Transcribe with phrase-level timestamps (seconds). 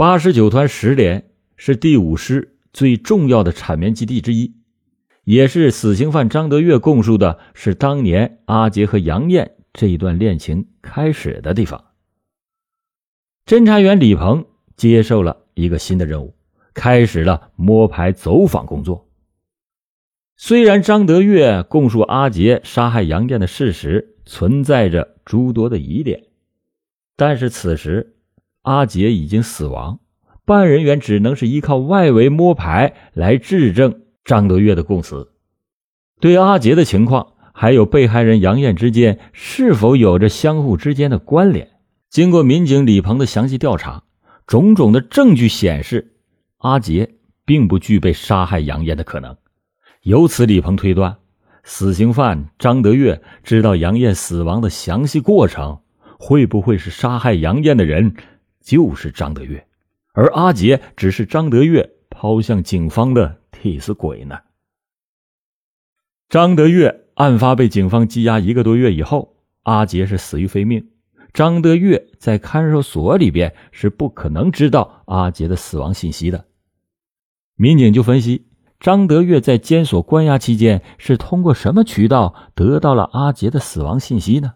[0.00, 4.54] 八十九团十连是第五师最重要的产棉基地之一，
[5.24, 11.84] 也是死刑犯张德月供述的是当年阿杰和杨艳这一段恋情开始的地方。
[13.44, 16.34] 侦查员李鹏接受了一个新的任务，
[16.72, 19.06] 开始了摸排走访工作。
[20.38, 26.28] 虽然张德月供述阿杰杀害杨艳的事实存在着诸多的疑点，
[27.16, 28.16] 但是此时。
[28.62, 30.00] 阿杰已经死亡，
[30.44, 35.32] 办案人员只能是依靠外围摸排来质证张德月的供词。
[36.20, 41.70] 对阿杰的情况，还有被害人杨艳之间是否有着相互之间的关联？
[42.10, 44.02] 经过民警李鹏的详细调查，
[44.46, 46.16] 种种的证据显示，
[46.58, 47.14] 阿杰
[47.46, 49.36] 并不具备杀害杨艳的可能。
[50.02, 51.16] 由此，李鹏推断，
[51.62, 55.80] 死刑犯张德月知道杨艳死亡的详细过程，
[56.18, 58.16] 会不会是杀害杨艳的人？
[58.70, 59.66] 就是张德月，
[60.12, 64.38] 而阿杰只是张德月抛向警方的替死鬼呢。
[66.28, 70.88] 张德月案发被警方羁押一个多月以后，阿杰是死于非命。
[71.32, 76.44] 张德月在看守所里边是不可能知道阿杰的死亡信息的。
[77.56, 78.46] 民警就分析，
[78.78, 84.54] 张德月在监所关押期间是通过什么渠道得到了阿杰的死亡信息呢？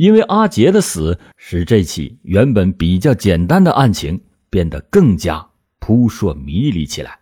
[0.00, 7.20] 因为阿杰的死，使这起原本比较简单的案情变得更加扑朔迷离起来。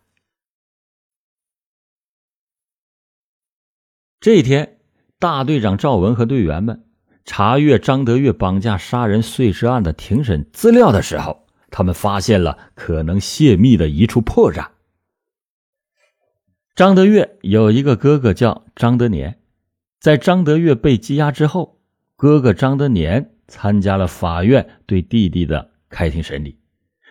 [4.21, 4.79] 这天，
[5.19, 6.85] 大队长赵文和队员们
[7.25, 14.69] 查阅张德月绑架杀人碎尸案的庭审资料的时候，他们发现了可能泄密的一处破绽。
[16.77, 19.41] 张德月有一个哥哥叫张德年，
[19.99, 21.78] 在张德月被羁押之后。
[22.19, 26.59] 哥哥张德年参加了法院对弟弟的开庭审理，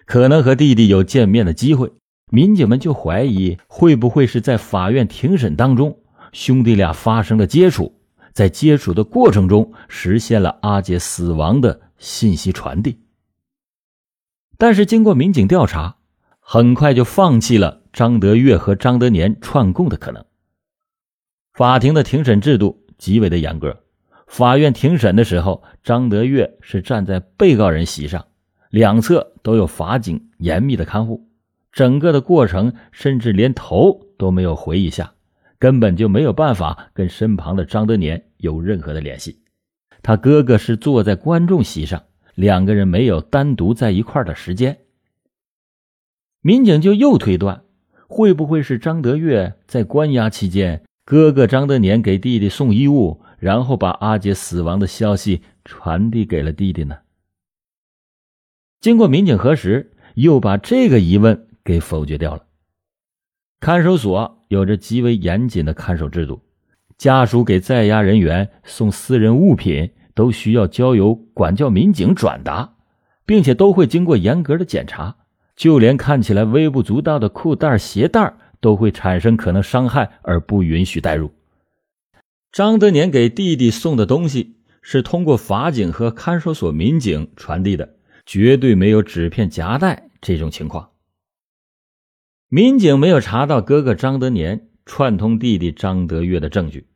[0.05, 1.89] 可能和弟弟有见面的机会。
[2.29, 5.97] 民警们就怀疑会不会是在法院庭审当中，
[6.33, 8.01] 兄弟俩发生了接触，
[8.33, 12.99] 在接触的过程中实现了阿杰死亡的信息传递。
[14.57, 15.95] 但是经过民警调查，
[16.41, 20.25] 很快就放弃了张德月和张德年串供的可能。
[21.53, 23.85] 法庭的庭审制度极为的严格。
[24.27, 28.27] 法院庭审的时候，张德月是站在被告人席上，
[28.69, 31.27] 两侧都有法警严密的看护。
[31.71, 35.13] 整个的过程，甚至连头都没有回一下，
[35.57, 39.39] 根本就没有办法跟身旁的张德年有任何的联系。
[40.03, 42.03] 他哥哥是坐在观众席上，
[42.35, 44.77] 两个人没有单独在一块的时间。
[46.41, 47.61] 民警就又推断，
[48.07, 53.21] 会不会是张德月在关押期间，哥哥张德年给弟弟送衣物？
[53.39, 56.97] 然后把阿杰死亡的消息传递给了弟弟呢？
[58.79, 62.43] 经过民警核实，又把这个疑问给否决掉了。
[63.59, 66.41] 看守所有着极为严谨的看守制度，
[66.97, 72.75] 家属给在押人员送私人物品都需要交由管教民警转达，
[73.25, 75.15] 并且都会经过严格的检查，
[75.55, 81.31] 就连看起来微不足道的裤带、鞋带都会产生可能伤害而不允许带入。
[82.51, 90.91] 张德年给弟弟送的东西是通过法警和看守所民警传递的，绝对没有纸片夹带这种情况。
[92.49, 96.87] 民警没有查到哥哥张德年串通弟弟张德月的证据。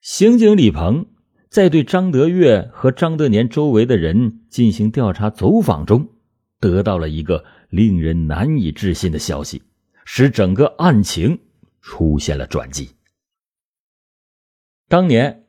[0.00, 1.06] 刑警李鹏
[1.50, 6.08] 在对张德月和张德年周围的人进行调查走访中，
[6.60, 9.62] 得到了一个令人难以置信的消息，
[10.04, 11.40] 使整个案情
[11.80, 12.90] 出现了转机。
[14.94, 15.42] 当年，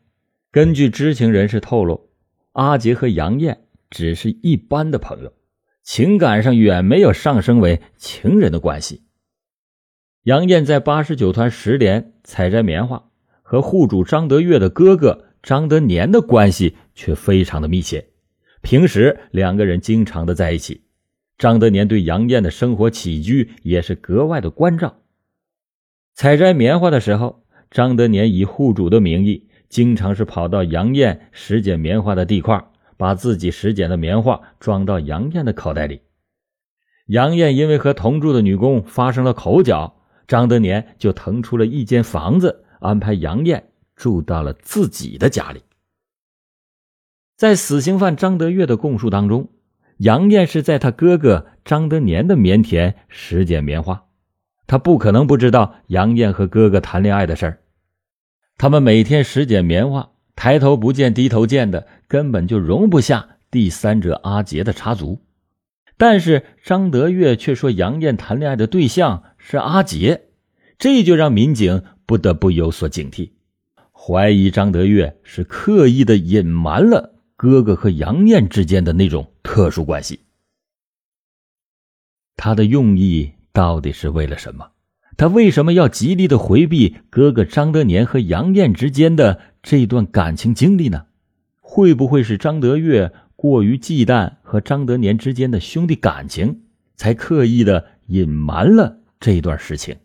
[0.49, 2.09] 根据知情人士透露，
[2.53, 5.33] 阿杰和杨艳只是一般的朋友，
[5.83, 9.03] 情感上远没有上升为情人的关系。
[10.23, 13.11] 杨艳在八十九团十连采摘棉花，
[13.43, 18.07] 和户主张德月的哥哥张德年的关系却非常的密切，
[18.63, 20.85] 平时两个人经常的在一起。
[21.37, 25.03] 张德年对杨艳的生活起居也是格外的关照。
[26.15, 27.44] 采摘棉花的时候。
[27.71, 32.63] 张德年以户主的名义，经常是跑到杨艳拾捡棉花的地块，
[32.97, 36.01] 把自己拾捡的棉花装到杨艳的口袋里。
[37.07, 39.97] 杨艳因为和同住的女工发生了口角，
[40.27, 45.61] 张德年就腾出了一间房子，安排杨艳住到了自己的家里。
[47.35, 49.49] 在死刑犯张德月的供述当中，
[49.97, 54.04] 杨艳是在他哥哥张德年的棉田拾捡棉花，
[54.67, 57.59] 他不可能不知道杨艳和哥哥谈恋爱的事儿。
[58.57, 65.21] 他们每天拾捡棉花，抬头不见低头见的，根本就容不下第三者阿杰的插足。
[65.97, 70.23] 但是张德月却说杨艳谈恋爱的对象是阿杰，
[70.77, 73.31] 这就让民警不得不有所警惕，
[73.91, 80.21] 怀疑张德月是刻意的隐瞒了哥哥和杨艳之间的那种特殊关系。
[82.35, 84.69] 他的用意到底是为了什么？
[85.15, 91.05] 他为什么要极力的回避哥哥张德年和杨艳之间的这段感情经历呢？
[91.61, 96.63] 会不会是张德月过于忌惮和张德年之间的兄弟感情，
[96.97, 99.95] 才刻意的隐瞒了这段事情？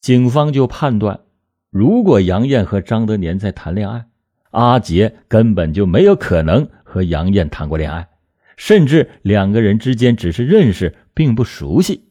[0.00, 1.20] 警方就判断，
[1.68, 4.06] 如果杨艳和张德年在谈恋爱，
[4.52, 8.07] 阿杰根本就没有可能和杨艳谈过恋爱，
[8.58, 12.08] 甚至两个人之间只是认识，并不熟悉。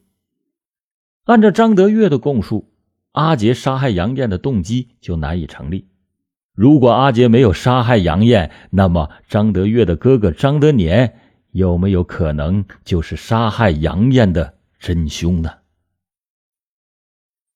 [1.26, 2.72] 按照张德月的供述，
[3.12, 5.90] 阿杰杀害杨艳的动机就难以成立。
[6.54, 11.20] 如果阿杰没有杀害杨艳，那么张德月的哥哥张德年
[11.52, 15.52] 有没有可能就是杀害杨艳的真凶呢？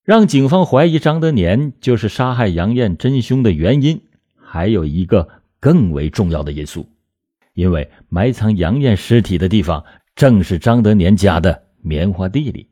[0.04, 4.02] 让警方怀疑张德年就是杀害杨艳真凶的原因，
[4.36, 5.30] 还有一个
[5.62, 6.90] 更为重要的因素，
[7.54, 12.70] 因为埋藏杨艳尸体的地方正是张德年家的棉花地里。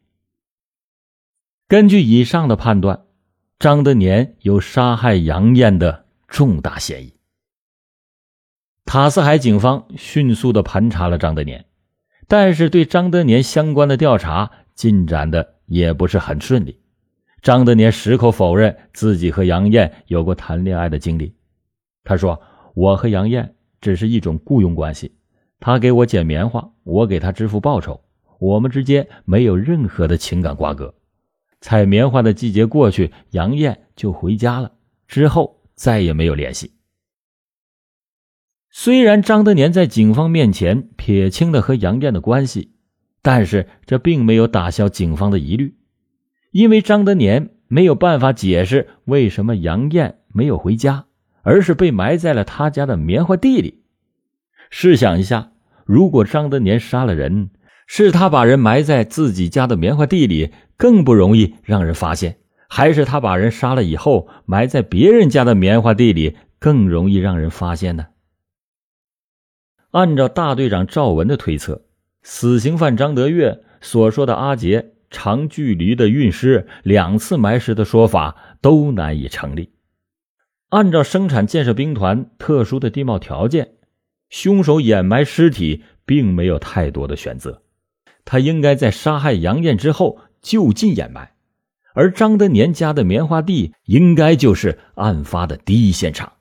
[1.68, 3.06] 根据以上的判断，
[3.60, 7.14] 张德年有杀害杨艳的重大嫌疑。
[8.86, 11.66] 塔斯海警方迅速的盘查了张德年，
[12.28, 16.80] 但是对张德年相关的调查进展的也不是很顺利。
[17.42, 21.36] 张德年矢口否认自己和杨艳有过谈恋爱的经历。
[22.04, 22.42] 他说
[22.74, 25.12] ：“我和杨艳只是一种雇佣关系，
[25.60, 28.02] 他给我捡棉花，我给他支付报酬，
[28.40, 30.94] 我们之间没有任何的情感瓜葛。”
[31.62, 34.72] 采棉花的季节过去，杨艳就回家了，
[35.08, 36.72] 之后再也没有联系。
[38.72, 42.75] 虽然张德年在警方面前撇清了和杨艳的关系，
[43.22, 45.75] 但是这并没有打消警方的疑虑，
[46.52, 51.08] 因为张德年没有办法解释为什么杨艳没有回家，
[51.44, 53.83] 而是被埋在了他家的棉花地里。
[54.69, 55.51] 试想一下，
[55.86, 57.50] 如果张德年杀了人，
[57.88, 60.51] 是他把人埋在自己家的棉花地里。
[60.80, 62.38] 更不容易让人发现，
[62.69, 68.06] 还是他把人杀了以后埋在别人家的棉花地里更容易让人发现呢？
[69.91, 71.81] 按照大队长赵文的推测，
[72.24, 79.74] 死刑犯张德月所说的阿杰长距离的运尸、两次埋尸的说法都难以成立。
[80.69, 83.75] 按照生产建设兵团特殊的地貌条件，
[84.30, 87.62] 凶手掩埋尸体并没有太多的选择，
[88.25, 90.21] 他应该在杀害杨艳之后。
[90.42, 91.33] 就近掩埋，
[91.94, 96.31] 而张德年家的棉花地应该就是案发的第一现场。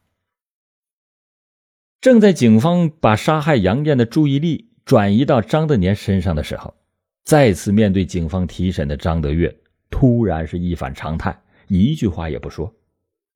[2.01, 6.77] 正在警方把杀害杨艳的注意力转移到张德年身上的时候，
[7.25, 9.59] 再次面对警方提审的张德月
[9.91, 11.37] 突然是一反常态，
[11.67, 12.73] 一句话也不说，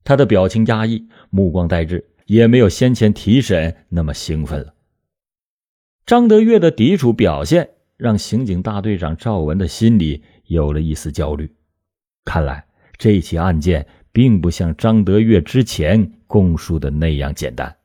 [0.03, 4.73] 他的表情压抑，目光呆滞，也没有先前提审那么兴奋了。
[6.05, 10.23] 张德月的抵触表现让刑警大队长赵文的心里。
[10.47, 11.49] 有了一丝焦虑，
[12.25, 12.65] 看来
[12.97, 17.77] 这起案件并不像张德月之前供述的那样简单。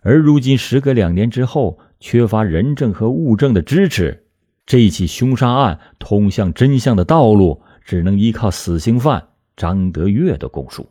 [0.00, 4.26] 而如今时隔两年之后，缺乏人证和物证的支持，
[4.64, 10.90] 这起凶杀案通向真相的道路只能依靠死刑犯张德月的供述。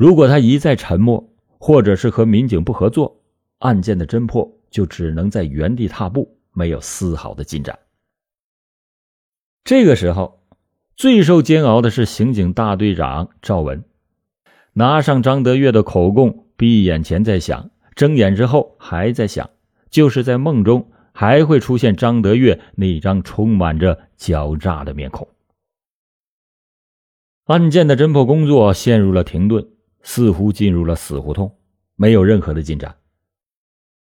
[0.00, 3.20] 如果他一再沉默，或者是和民警不合作，
[3.58, 7.78] 案件的侦破就只能在原地踏步，没有丝毫的进展。
[9.62, 10.40] 这个时候，
[10.96, 13.84] 最受煎熬的是刑警大队长赵文，
[14.72, 19.50] 拿上张德月的口供，闭眼前在想，睁眼之后还在想，
[19.90, 25.28] 就是在梦中还会出现张德月那张充满着狡诈的面孔。
[27.44, 29.68] 案件的侦破工作陷入了停顿，
[30.02, 31.56] 似乎进入了死胡同，
[31.96, 32.96] 没有任何的进展。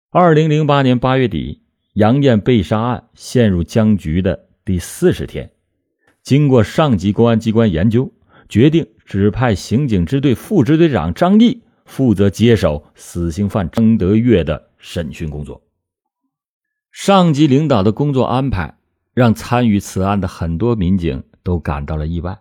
[0.10, 1.64] 二零零八年八月底，
[1.94, 4.48] 杨艳被杀案陷入僵局的。
[4.66, 5.50] 第四十天，
[6.24, 8.12] 经过上级公安机关研究，
[8.50, 15.64] 决定指派刑警支队副支队长张毅负责接手死刑犯张德月的审讯工作。
[16.92, 18.78] 上级领导的工作安排
[19.14, 22.40] 让参与此案的很多民警都感到了意外，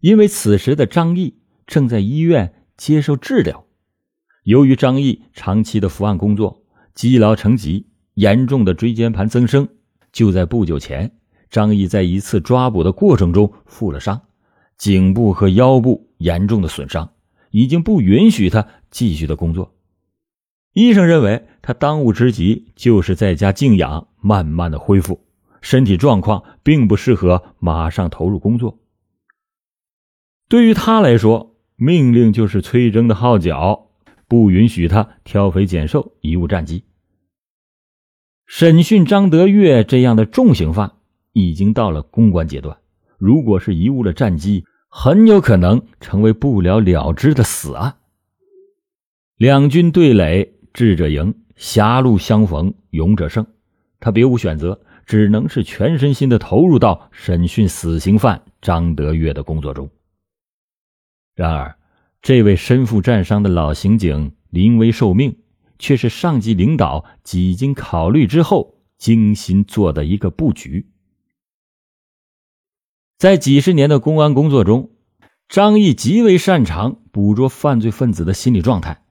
[0.00, 1.36] 因为此时的张毅
[1.66, 3.64] 正在医院接受治疗。
[4.42, 9.68] 由于张毅长期的伏案工作，积劳成疾，严重的椎间盘增生，
[10.10, 11.12] 就在不久前。
[11.48, 14.22] 张毅在一次抓捕的过程中负了伤，
[14.76, 17.12] 颈部和腰部严重的损伤，
[17.52, 19.76] 已经不允许他继续的工作。
[20.72, 25.24] 医生认为他当务之急就是在家静养，慢慢的恢复，
[25.60, 28.80] 身体状况并不适合马上投入工作。
[30.48, 31.51] 对于他来说，
[31.84, 33.88] 命令就是崔征的号角，
[34.28, 36.84] 不允许他挑肥拣瘦，贻误战机。
[38.46, 40.92] 审讯张德月这样的重刑犯
[41.32, 42.78] 已经到了公关阶段，
[43.18, 47.96] 如果是贻误了战机，很有可能成为不了了之的死案。
[49.36, 50.52] 两军对垒。
[50.72, 53.44] 智者赢，狭路相逢勇者胜。
[53.98, 59.90] 他别无选择，只能是全身心的投入到审讯死刑犯张德月的工作中。
[61.34, 61.76] 然而，
[62.20, 65.38] 这位身负战伤的老刑警临危受命，
[65.78, 70.88] 却是上级领导几经考虑之后精心做的一个布局。
[73.18, 74.90] 在几十年的公安工作中，
[75.48, 79.04] 张毅极为擅长捕捉犯罪分子的心理状态。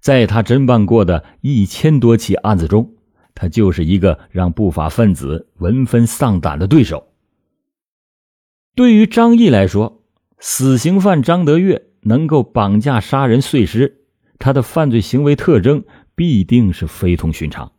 [0.00, 2.94] 在他侦办过的一千多起案子中，
[3.34, 7.08] 他就是一个让不法分子闻风丧胆的对手。
[8.76, 9.97] 对于张毅来说，
[10.38, 14.02] 死刑犯张德月能够绑架杀人碎尸，
[14.38, 17.72] 他的犯罪行为特征必定是非同寻常。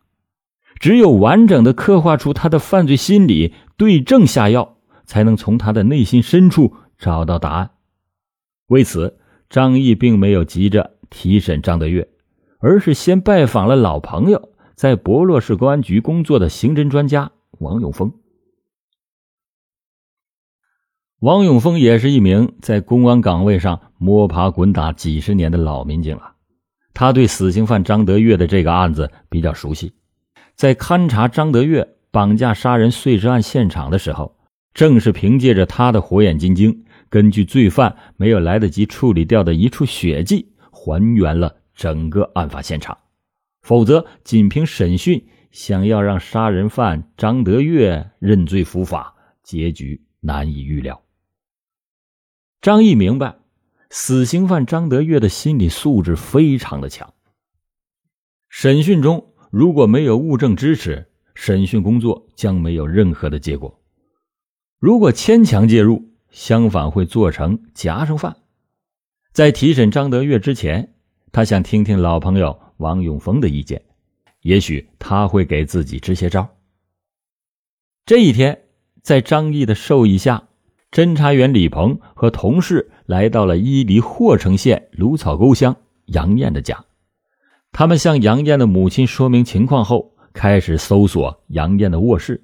[0.78, 7.70] 只有完整的刻画出他的犯罪心理，对症下药，才能从他的内心深处找到答案。
[8.68, 10.92] 为此，张毅并没有急着。
[11.12, 12.08] 提审张德月，
[12.60, 18.12] 而是先拜访了老朋友，在博洛市公安局工作的刑侦专家王永峰。
[21.20, 26.32] 王永峰也是一名在公安岗位上摸爬滚打几十年的老民警了，
[26.94, 29.92] 他对死刑犯张德月的这个案子比较熟悉，
[30.54, 34.34] 在勘查张德月绑架杀人碎尸案现场的时候，
[34.72, 40.54] 正是凭借着他的火眼金睛，根据罪犯没有来得及处理掉的一处血迹。
[40.70, 42.96] 还原了整个案发现场，
[43.60, 50.98] 否则仅凭审讯，想要让杀人犯张德月认罪伏法，结局难以预料。
[52.60, 53.38] 张毅明白，
[53.88, 57.14] 死刑犯张德月的心理素质非常的强。
[58.50, 63.80] 审讯中如果没有物证支持，审讯工作将没有任何的结果；
[64.78, 68.36] 如果牵强介入，相反会做成夹生犯。
[69.32, 70.92] 在提审张德月之前，
[71.32, 73.82] 他想听听老朋友王永峰的意见，
[74.42, 76.46] 也许他会给自己支些招。
[78.04, 78.64] 这一天，
[79.00, 80.49] 在张毅的授意下，
[80.90, 86.84] 侦查员李鹏和同事来到了伊犁霍城县芦草沟乡杨艳的家。
[87.70, 92.42] 他们向杨艳的母亲说明情况后，开始搜索杨艳的卧室，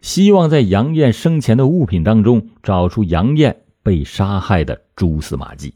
[0.00, 5.74] 希望在杨艳生前的物品当中找出杨艳被杀害的蛛丝马迹。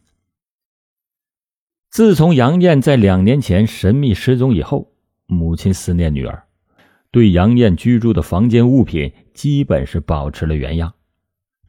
[1.90, 4.92] 自从杨艳在两年前神秘失踪以后，
[5.26, 6.44] 母亲思念女儿，
[7.10, 10.94] 对杨艳居住的房间物品基本是保持了原样。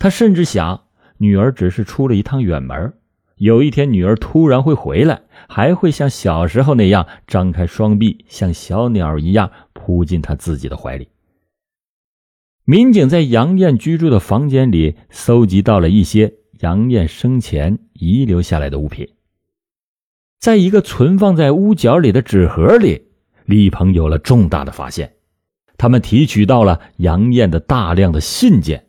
[0.03, 0.83] 他甚至想，
[1.17, 2.91] 女儿只是出了一趟远门，
[3.37, 11.07] 有一天女儿突然会回来，还会像小时候那样张开双臂，像小鸟一样扑进他自己的怀里。
[12.65, 19.07] 民警在杨艳居住的房间里搜集到了一些杨艳生前遗留下来的物品。
[20.41, 23.03] 在一个存放在屋角里的纸盒里，
[23.45, 25.13] 李鹏有了重大的发现。
[25.77, 28.85] 他们提取到了杨艳的大量的信件，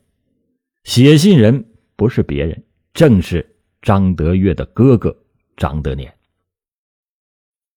[0.84, 1.64] 写信人
[1.96, 2.62] 不是别人，
[2.92, 5.16] 正是张德月的哥哥
[5.56, 6.14] 张德年。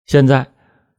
[0.05, 0.45] 现在，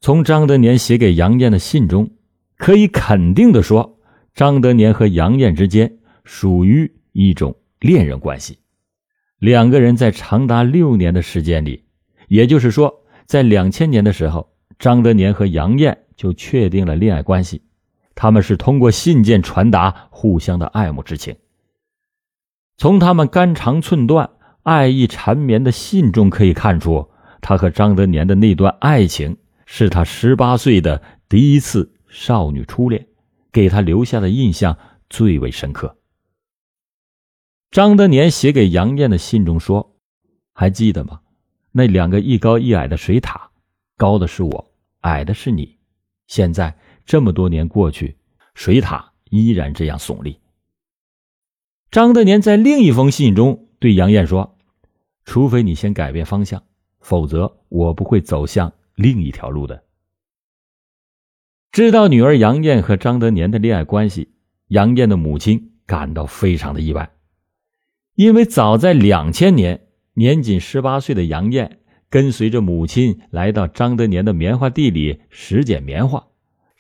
[0.01, 2.11] 从张德年写给杨艳的信中，
[2.57, 3.99] 可以肯定的说，
[4.35, 8.59] 张德年和杨艳之间属于一种恋人关系。
[9.39, 11.85] 两个人在长达六年的时间里。
[12.29, 17.63] 也就是说，在两千年的时候，张德年和杨艳就确定了恋爱关系。
[18.15, 21.37] 他们是通过信件传达互相的爱慕之情。
[22.79, 24.31] 从他们肝肠寸断、
[24.63, 33.09] 爱意缠绵的信中可以看出，他和张德年的那段爱情是他十八岁的第一次少女初恋，
[33.51, 34.79] 给他留下的印象
[35.11, 35.97] 最为深刻。
[37.73, 39.97] 张德年写给杨艳的信中说
[40.55, 41.21] ：“还记得吗？”
[41.73, 43.51] 那两个一高一矮的水塔，
[43.97, 44.71] 高的是我，
[45.01, 45.77] 矮的是你。
[46.29, 48.17] 现在这么多年过去，
[48.55, 50.39] 水塔依然这样耸立。
[51.91, 54.59] 张德年在另一封信中对杨艳说
[55.25, 56.63] ：“除非你先改变方向，
[57.01, 59.83] 否则我不会走向另一条路的。”
[61.73, 64.33] 知道女儿杨艳和张德年的恋爱关系，
[64.69, 67.11] 杨艳的母亲感到非常的意外，
[68.15, 69.85] 因为早在两千年。
[70.15, 71.79] 年仅十八岁的杨艳
[72.11, 76.27] 跟随着母亲来到张德年的棉花地里拾捡棉花，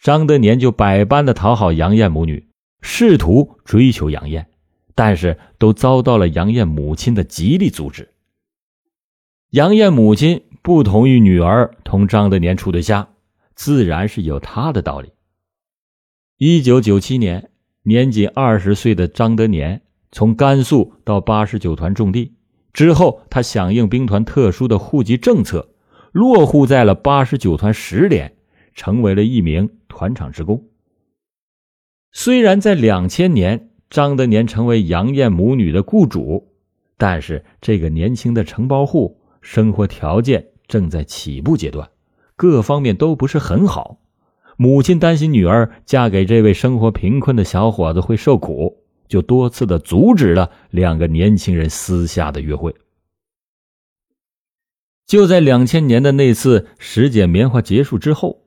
[0.03, 2.49] 张德年就百般的讨好杨艳母女，
[2.81, 4.49] 试图追求杨艳，
[4.99, 8.09] 但是都遭到了杨艳母亲的极力阻止。
[9.51, 13.11] 杨艳母亲不同意女儿同张德年处对象，
[13.55, 15.13] 自然是有她的道理。
[16.37, 17.49] 一九九七年，
[17.85, 22.35] 年仅二十岁的张德年从甘肃到八十九团种地。
[22.73, 25.69] 之后，他响应兵团特殊的户籍政策，
[26.11, 28.35] 落户在了八十九团十连，
[28.75, 30.65] 成为了一名团长职工。
[32.11, 36.49] 虽然在两千年，张德年成为杨艳母女的雇主，
[36.97, 41.89] 但是这个年轻的承包户生活条件正在起步阶段，
[42.37, 43.99] 各方面都不是很好。
[44.57, 48.85] 母亲担心女儿嫁给这位生活贫困的小伙子会受苦。
[49.09, 52.75] 就多次的阻止了两个年轻人私下的约会。
[55.07, 58.43] 就在两千年的那次拾捡棉花结束之后，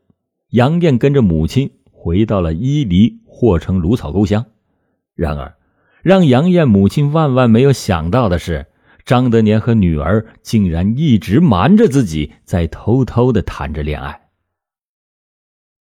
[0.51, 4.45] 杨艳跟着母亲回到了伊犁霍城芦草沟乡。
[5.15, 5.55] 然而，
[6.01, 8.67] 让杨艳母亲万万没有想到的是，
[9.05, 14.21] 张德年和女儿竟然一直瞒着自己，在偷偷的谈着恋爱。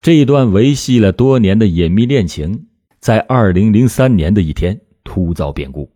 [0.01, 2.67] 这一段维系了多年的隐秘恋情。
[3.01, 5.91] 在二零零三年的一天，突遭变故。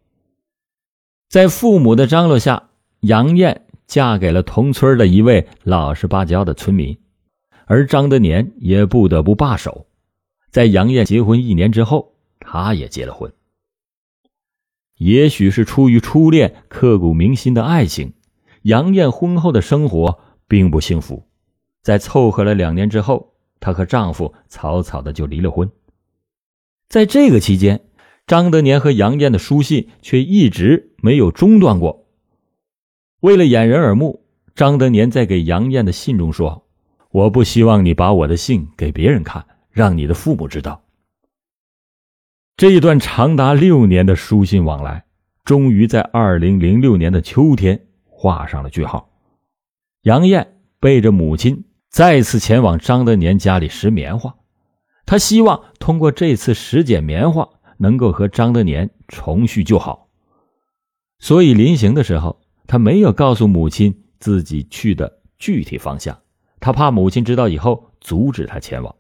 [1.29, 6.99] 在父母的张罗下，杨艳嫁给了同村的一位老实巴交的村民，
[7.67, 9.87] 而张德年也不得不罢手。
[10.51, 12.14] 在杨艳结婚一年之后，
[12.45, 13.33] 他也结了婚。
[14.99, 18.13] 也许是出于初恋刻骨铭心的爱情，
[18.63, 21.27] 杨艳婚后的生活并不幸福。
[21.83, 25.69] 在凑合了两年之后，她和丈夫草草的就离了婚。
[26.89, 27.85] 在这个期间，
[28.27, 32.07] 张德年和杨艳的书信却一直没有中断过。
[33.21, 34.25] 为了掩人耳目，
[34.55, 36.67] 张德年在给杨艳的信中说
[37.11, 40.84] ：“我不希望你把我的信给别人看，让你的父母知道。”
[42.57, 45.07] 这一段长达六年的书信往来，
[45.45, 49.11] 终于在二零零六年的秋天画上了句号。
[50.03, 54.37] 杨艳背着母亲再次前往张德年家里拾棉花。
[55.05, 60.09] 他希望通过这次拾捡棉花，能够和张德年重续旧好。
[61.19, 66.21] 所以临行的时候，他没有告诉母亲自己去的具体方向，
[66.61, 68.95] 他怕母亲知道以后阻止他前往。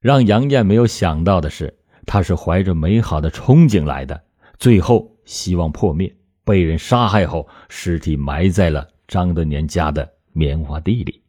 [0.00, 4.22] 让杨艳没有想到的是，他是怀着美好的憧憬来的，
[4.58, 6.14] 最后希望破灭，
[6.44, 11.20] 被人杀害后，尸体埋在了张德年家的棉花地里。